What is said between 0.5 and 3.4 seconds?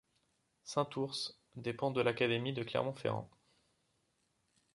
Saint-Ours dépend de l'académie de Clermont-Ferrand.